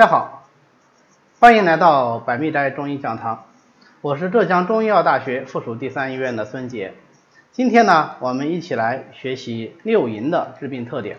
[0.00, 0.48] 大家好，
[1.40, 3.44] 欢迎来到百密斋中医讲堂，
[4.00, 6.94] 我是浙江中医药大学附属第三医院的孙杰。
[7.52, 11.18] 今天呢，我们一起来学习六淫的治病特点。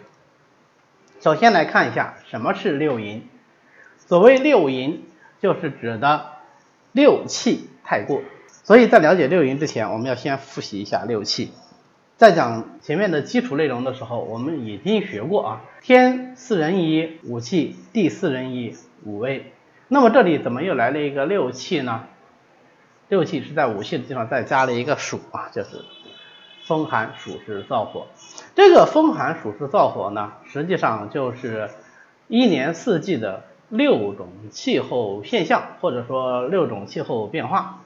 [1.19, 3.29] 首先来看一下什么是六淫。
[3.99, 5.05] 所谓六淫，
[5.39, 6.29] 就是指的
[6.91, 8.23] 六气太过。
[8.63, 11.53] 所以在了解六淫之前，我们要先复习一下六气。
[12.21, 19.51] 在讲前面的基础内容的时候，我们已经学过啊，天四人一五气，地四人一五味。
[19.87, 22.03] 那么这里怎么又来了一个六气呢？
[23.09, 25.69] 六气是在五气的地方再加了一个暑啊，就是
[26.63, 28.05] 风寒暑湿燥火。
[28.53, 31.71] 这个风寒暑湿燥火呢，实际上就是
[32.27, 37.79] 一年四季的六种气候现象，或者说六种气候变化。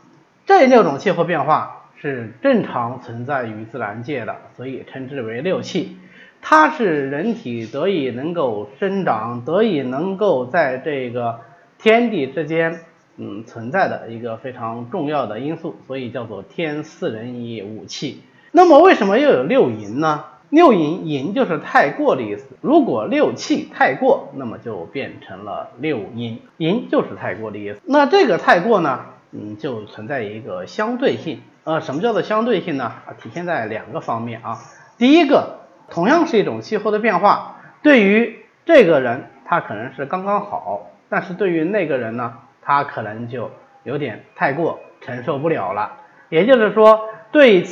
[0.45, 1.83] 这六种气候变化。
[2.01, 5.97] 是正常存在于自然界的，所以称之为六气。
[6.41, 11.39] 它是人体得以能够生长，得以能够在这个
[11.79, 12.81] 天地之间，
[13.17, 18.21] 嗯，存在的一个非常重要的因素，所以叫做天四人以五气。
[18.51, 20.25] 那么为什么又有六淫呢？
[20.51, 22.45] 六淫，淫就是太过的意思。
[22.61, 26.39] 如果六气太过，那么就变成了六淫。
[26.57, 27.81] 淫就是太过的意思。
[27.85, 29.05] 那这个太过呢，
[29.37, 31.41] 嗯，就存在一个相对性。
[31.65, 32.93] 呃，什么叫做相对性呢？
[33.21, 34.59] 体现在两个方面啊。
[34.97, 43.51] 第一个，同样是一种气候的变化，对于这个人他可能是刚刚好，但是对于那个人呢，他可能就
[43.83, 45.97] 有点太过承受不了了。
[46.29, 47.65] 也就是说，对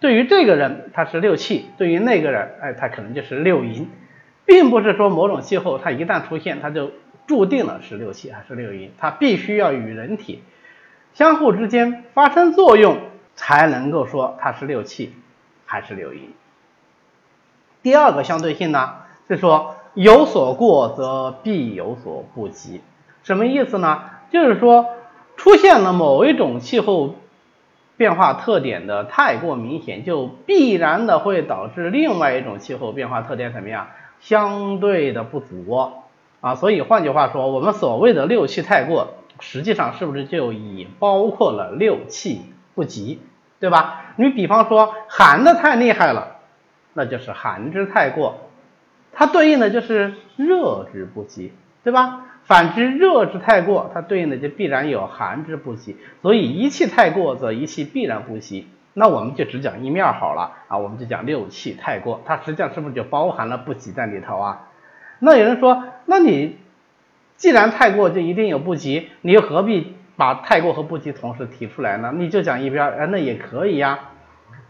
[0.00, 3.90] 对于这个人他是六气，对于那个人，哎，他可能就是六淫，
[4.46, 6.92] 并不是说某种气候它一旦出现，它就
[7.26, 10.42] 注定了是六气还是六淫，它必须要与人体
[11.14, 12.98] 相互之间发生作用。
[13.36, 15.14] 才能够说它是六气
[15.64, 16.34] 还是六淫。
[17.82, 18.96] 第二个相对性呢，
[19.28, 22.82] 是说有所过则必有所不及。
[23.22, 24.02] 什么意思呢？
[24.30, 24.90] 就是说
[25.38, 27.14] 出现了某一种气候
[27.96, 33.88] 变化特点的太过明显，就必然的会导致另外一种气候变化特点怎么样？
[34.20, 35.90] 相对的不足
[36.42, 36.56] 啊。
[36.56, 42.42] 所以换句话说，我们所谓的六气太过，实际上是不是就已包括了六气
[42.74, 43.20] 不及？
[43.58, 44.14] 对吧？
[44.16, 46.38] 你比方说寒的太厉害了，
[46.94, 48.48] 那就是寒之太过，
[49.12, 51.52] 它对应的就是热之不及，
[51.84, 52.22] 对吧？
[52.44, 55.98] 反之热之太过，它对应的就必然有寒之不及。
[56.22, 58.66] 所以一气太过则一气必然不及。
[58.94, 64.68] 那我们就只讲一面好了啊，我们就讲六气太过，它实际上是不是就包含了不及在里头啊？
[65.18, 66.56] 那有人说，那你
[67.40, 69.94] 既然太过就一定有不及，你又何必？
[70.16, 74.00] 把太过和不及同时提出来呢，你就讲一边，哎，那也可以呀。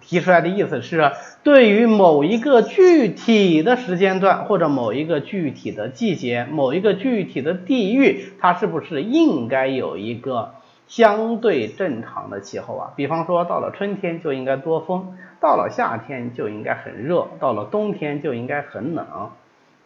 [0.01, 1.11] 提出来的意思是，
[1.43, 10.55] 对于某一个具体的时间段，或者某一个具体的季节，某一个具体的地域，它是不是应该有一个
[10.87, 12.93] 相对正常的气候啊？
[12.95, 19.05] 比方说，到了春天就应该多风，到了夏天就应该很热，到了冬天就应该很冷。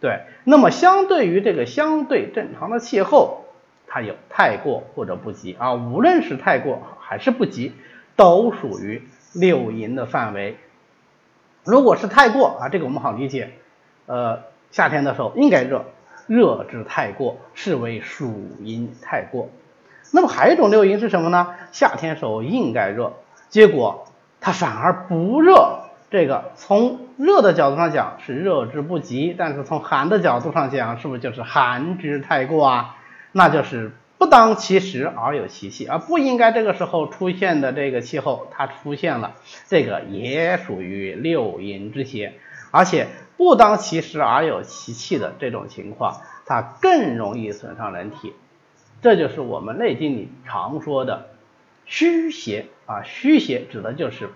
[0.01, 3.41] 对，那么相对于这个相对正常的气候。
[3.87, 7.73] 它有太过或者不及啊，无论是太过还是不及，
[8.17, 9.03] 都属于
[9.35, 10.57] 六淫的范围。
[11.63, 13.53] 如果是太过啊，这个我们好理解，
[14.07, 14.41] 呃，
[14.73, 15.85] 夏天的时候应该热，
[16.27, 19.49] 热之太过视为暑阴太过。
[20.11, 21.55] 那么还有一种六淫是什么呢？
[21.71, 23.13] 夏天时候应该热，
[23.49, 24.09] 结果
[24.41, 25.84] 它反而不热，
[26.15, 32.99] 这个从热的角度上讲是热之不及，但是从寒的角度上讲，是不是就是寒之太过啊？
[33.33, 39.35] 那就是不当其时而有其气，而不应该这个时候出现的这个气候，它出现了，
[39.67, 42.35] 这个也属于六淫之邪，
[42.71, 48.35] 而且不当其时而有其气的这种情况，它更容易损伤人体，
[49.03, 51.31] 这就是我们《内经》里常说的
[51.87, 54.29] 虚邪啊，虚邪指的就是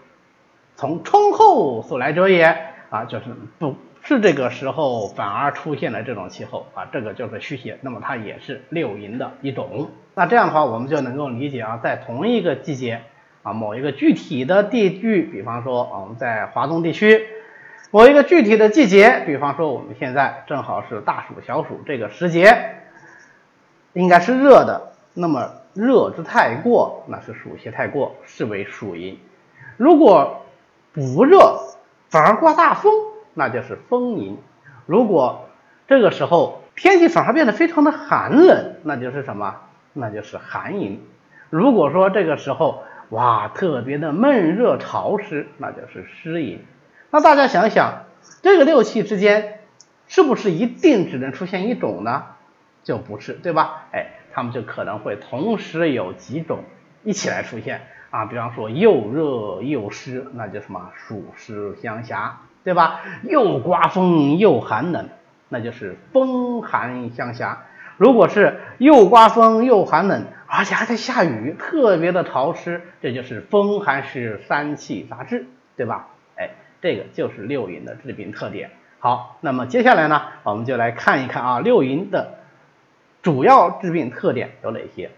[0.79, 2.57] 从冲后所来者也
[2.89, 3.25] 啊，就是
[3.59, 3.75] 不。
[4.01, 9.91] 是这个时候反而出现了这种气候啊，这个就是虚邪，那么它也是六淫的一种。
[10.15, 13.03] 那这样的话，我们就能够理解啊，在同一个季节
[13.43, 17.27] 啊，某一个具体的地域，比方说我们在华东地区，
[17.91, 22.57] 某一个具体的季节，比方说我们现在正好是大暑小暑这个时节，
[23.95, 29.19] 应该是热的，那么热之太过，那是暑邪太过，是为暑淫。
[29.77, 30.47] 如果
[30.99, 31.61] 不热，
[32.09, 32.93] 反而刮大风。
[33.35, 34.37] 那就是风淫。
[34.85, 35.49] 如果
[35.87, 39.61] 这个时候天气反而变得非常的寒冷，那就是什么？
[39.93, 41.01] 那就是寒淫。
[41.51, 46.65] 如果说这个时候哇特别的闷热潮湿，那就是湿淫。
[47.11, 48.07] 那大家想想，
[48.43, 49.61] 这个六气之间
[50.09, 52.25] 是不是一定只能出现一种呢？
[52.83, 53.87] 就不是，对吧？
[53.93, 56.65] 哎，他们就可能会同时有几种
[57.05, 63.01] 一起来出现啊，比方说又热又湿，那就什么暑湿相夹，对吧？
[63.23, 65.09] 又刮风又寒冷，
[65.49, 67.59] 那就是风寒相夹。
[67.97, 75.47] 如果是又刮风又寒冷，而且还在下雨，特别的潮湿，这就是风寒湿三气杂治，
[75.77, 76.09] 对吧？
[76.37, 76.51] 哎，
[76.81, 78.71] 这个就是六淫的致病特点。
[79.01, 82.39] 好，那么接下来呢，我们就来看一看啊，六淫的
[83.23, 85.11] 主要致病特点有哪些？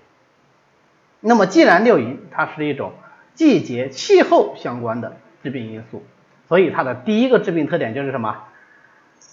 [1.21, 2.93] 那么既然六淫它是一种
[3.35, 6.03] 季节气候相关的致病因素，
[6.49, 8.45] 所以它的第一个致病特点就是什么？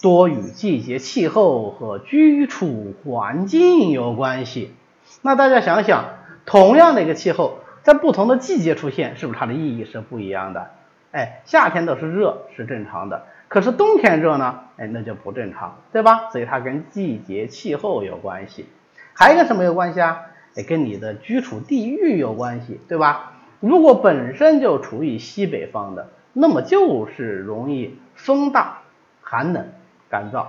[0.00, 4.74] 多与季节气候和居处环境有关系。
[5.22, 6.04] 那大家想想，
[6.46, 10.70] 同样的一个气候，在不同的季节出现，是不是它的意义是不一样的？
[11.10, 13.24] 哎，夏天都是热，是正常的。
[13.48, 14.60] 可是冬天热呢？
[14.76, 16.28] 哎，那就不正常，对吧？
[16.30, 18.66] 所以它跟季节气候有关系，
[19.14, 20.26] 还跟什么有关系啊？
[20.58, 23.34] 哎，跟你的居处地域有关系，对吧？
[23.60, 28.80] 如果本身就处于西北方的，那么就是容易风大、
[29.22, 29.68] 寒冷、
[30.10, 30.48] 干燥；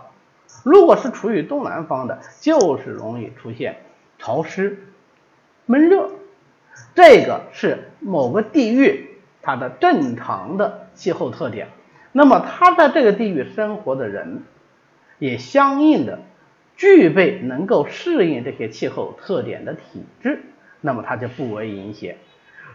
[0.63, 3.77] 如果是处于东南方的，就是容易出现
[4.17, 4.79] 潮湿、
[5.67, 6.09] 闷热。
[6.95, 11.67] 这个是某个地域它的正常的气候特点。
[12.11, 14.43] 那么他在这个地域生活的人，
[15.19, 16.19] 也相应的
[16.79, 20.39] 具备能够适应这些气候特点的体质，
[20.79, 22.15] 那么它就不为淫邪。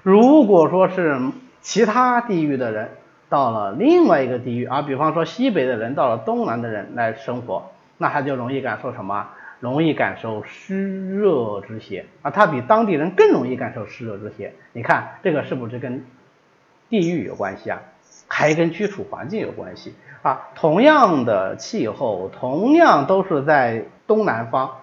[0.03, 1.19] 如果说是
[1.63, 2.91] 其他地域的人
[3.31, 9.31] 到了另外一个地域啊，比方说西北的人到了东南的人来生活，那他就容易感受什么？
[9.61, 14.53] 容易感受湿热之邪啊，他比当地人更容易感受湿热之邪。
[14.75, 16.05] 你看这个是不是跟
[16.91, 17.81] 地域有关系啊？
[18.37, 24.79] 还跟居处环境有关系啊，同样的气候，同样都是在东南方，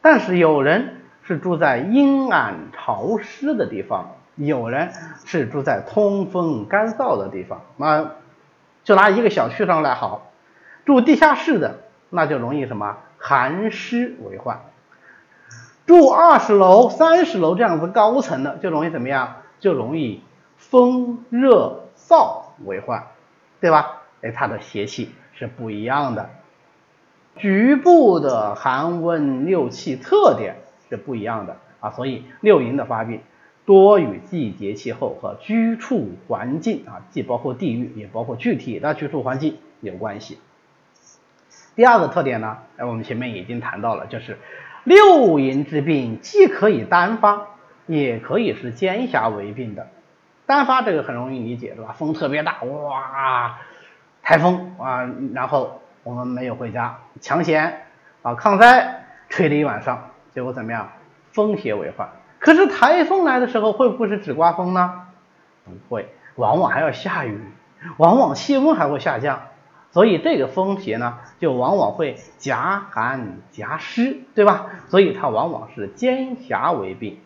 [0.00, 4.92] 但是有人是住在阴暗潮湿的地方，有人
[5.26, 7.60] 是住在通风干燥的地方。
[7.76, 8.12] 那
[8.82, 10.30] 就拿一个小区上来好，
[10.86, 14.62] 住地下室的那就容易什么寒湿为患，
[15.84, 19.42] 住二十楼、三十楼这样子高层的就容易怎么样？
[19.60, 20.22] 就容易
[20.56, 22.45] 风热燥。
[22.64, 23.06] 为患，
[23.60, 24.02] 对吧？
[24.22, 26.30] 哎，它的邪气是不一样的，
[27.36, 30.56] 局部的寒温六气特点
[30.88, 33.20] 是不一样的啊，所以六淫的发病
[33.66, 40.38] 多与季节气候和居处环境啊，既包括地域，也包括具体的居住环境有关系。
[41.74, 44.38] 第二个特点呢，哎，我们前面已经谈到了，就是
[44.84, 47.48] 六淫之病既可以单发，
[47.86, 49.88] 也可以是兼瑕为病的。
[50.46, 51.92] 单发这个很容易理解，对吧？
[51.98, 53.58] 风特别大，哇，
[54.22, 57.86] 台风啊，然后我们没有回家，抢险
[58.22, 60.88] 啊，抗灾吹了一晚上，结果怎么样？
[61.32, 62.08] 风邪为患。
[62.38, 65.02] 可是台风来的时候会不会是只刮风呢？
[65.64, 67.40] 不会，往往还要下雨，
[67.96, 69.40] 往往气温还会下降，
[69.90, 74.66] 所以这个风邪呢，就往往会夹寒夹湿，对吧？
[74.88, 77.18] 所以它往往是兼瑕为病。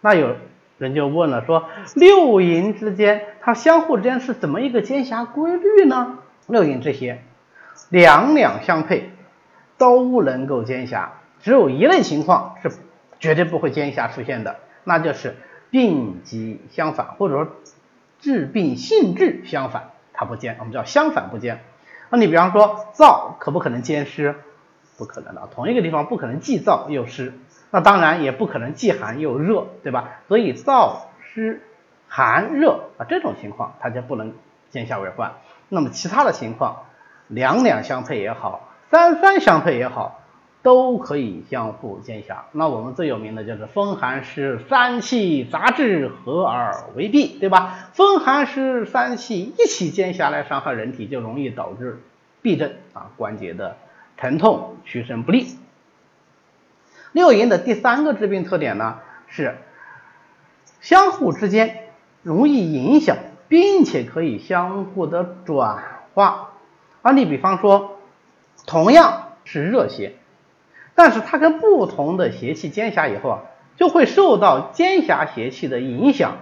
[0.00, 0.36] 那有。
[0.78, 6.18] 人就问了，说六淫之间，它相互之间是怎么一个兼瑕规律呢？
[6.46, 7.22] 六淫之邪，
[7.88, 9.10] 两两相配，
[9.78, 12.70] 都能够兼瑕，只有一类情况是
[13.18, 15.36] 绝对不会兼瑕出现的，那就是
[15.70, 17.48] 病机相反，或者说
[18.18, 21.60] 治病性质相反，它不兼，我们叫相反不兼。
[22.10, 24.34] 那你比方说燥，可不可能兼湿？
[24.98, 27.34] 不可能的，同一个地方不可能既燥又湿。
[27.70, 30.20] 那当然也不可能既寒又热，对吧？
[30.28, 31.62] 所以燥湿
[32.08, 34.32] 寒热啊这种情况它就不能
[34.70, 35.34] 兼瑕为患。
[35.68, 36.84] 那么其他的情况，
[37.28, 40.22] 两两相配也好，三三相配也好，
[40.62, 42.44] 都可以相互兼瑕。
[42.52, 47.90] 那我们最有名的就是风寒湿三气杂治合而为痹，对吧？
[47.92, 52.00] 风寒湿三气一起兼瑕来伤害人体，就容易导致
[52.42, 53.76] 痹症啊，关节的
[54.16, 55.48] 疼痛、屈伸不利。
[57.16, 59.56] 六淫的第三个致病特点呢，是
[60.82, 61.88] 相互之间
[62.22, 63.16] 容易影响，
[63.48, 65.82] 并且可以相互的转
[66.12, 66.52] 化。
[67.00, 67.96] 啊，你比方说，
[68.66, 70.16] 同样是热邪，
[70.94, 73.40] 但是它跟不同的邪气兼瑕以后啊，
[73.76, 76.36] 就会受到兼瑕邪气的影响，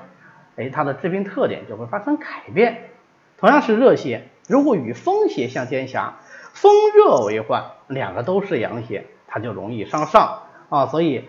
[0.56, 2.90] 哎，它的致病特点就会发生改变。
[3.38, 6.14] 同样是热邪，如果与风邪相兼瑕，
[6.52, 10.40] 风热为患，两个都是阳邪，它就容易伤上。
[10.74, 11.24] 啊，所以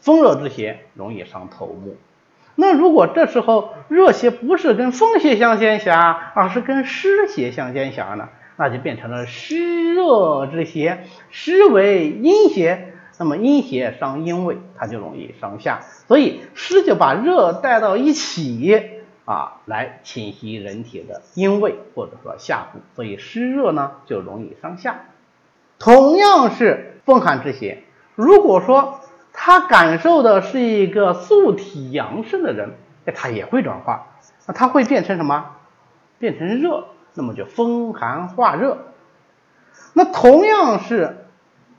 [0.00, 1.96] 风热之邪容易伤头目。
[2.54, 8.30] 那如果这时候热邪不是跟风邪相兼瑕，而是跟湿邪相兼瑕呢？
[8.56, 15.80] 那就变成了湿热之邪，湿为阴邪，那么阴邪伤阴胃，它就容易伤下。
[16.06, 18.90] 所以湿就把热带到一起
[19.24, 25.00] 啊，来侵袭人体的阴胃或者说下部，所以湿热呢就容易伤下。
[25.78, 27.82] 同样是风寒之邪，
[28.14, 29.00] 如果说
[29.32, 32.74] 他感受的是一个素体阳盛的人，
[33.14, 34.06] 他也会转化，
[34.46, 35.56] 那他会变成什么？
[36.18, 38.78] 变成热，那么就风寒化热。
[39.94, 41.26] 那同样是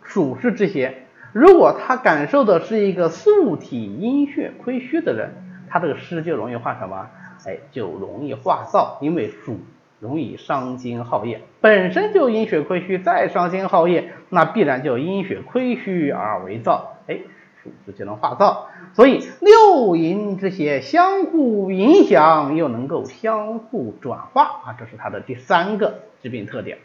[0.02, 5.32] 暑湿之邪，如果他感受的是一个素体阴血亏虚的人，
[5.70, 7.08] 他这个湿就容易化什么？
[7.46, 9.60] 哎，就容易化燥，因为暑
[10.04, 17.20] 容易伤津耗液，本身就阴血亏虚，再伤津耗液，那必然就阴血亏虚而为燥，哎，
[17.64, 18.66] 暑湿就能化燥。
[18.94, 26.80] 所以六淫之邪相互影响，又能够相互转化啊，这是它的第三个致病特点。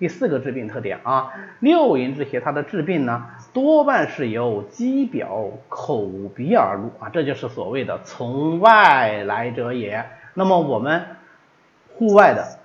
[0.00, 10.04] 第四个致病特点啊，六淫之邪它的治病呢，多半是由肌表、口鼻而入啊，这就是所谓的从外来者也。
[10.34, 11.02] 那么我们
[12.00, 12.58] 户外的、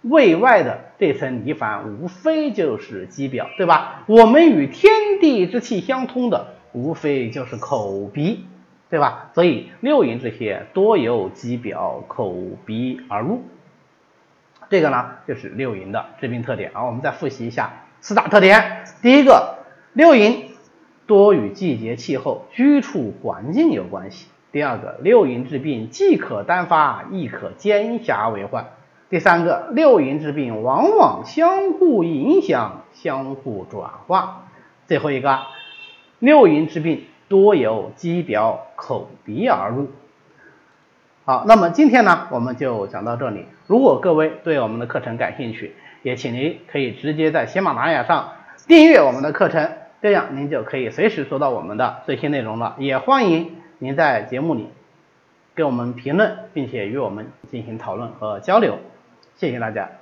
[0.00, 4.04] 胃外的这层泥矾，无非就是肌表，对吧？
[4.06, 4.90] 我们与天
[5.20, 8.46] 地之气相通的，无非就是口鼻，
[8.88, 9.28] 对吧？
[9.34, 13.42] 所以六淫之邪多由肌表、口鼻而入。
[14.70, 16.86] 这个呢，就是六淫的致病特点啊。
[16.86, 18.84] 我们再复习一下四大特点。
[19.02, 19.58] 第一个，
[19.92, 20.46] 六淫
[21.06, 24.28] 多与季节、气候、居处环境有关系。
[24.50, 28.70] 第二个，六淫治病既可单发，亦可兼辖为患。
[29.10, 34.48] 第三个，六淫之病往往相互影响、相互转化。
[34.86, 35.38] 最后一个，
[36.18, 39.88] 六淫之病多由肌表、口鼻而入。
[41.24, 43.46] 好，那么今天呢，我们就讲到这里。
[43.66, 48.32] 如果各位对我们的课程感兴趣，也请您可以直接在喜马拉雅上
[48.66, 49.72] 订阅我们的课程，
[50.02, 52.76] 这样您就可以随时收到我们的最新内容了。
[52.76, 54.68] 也欢迎您在节目里
[55.54, 58.78] 给我们评论，并且与我们进行讨论和交流。
[59.38, 59.97] 谢谢大家。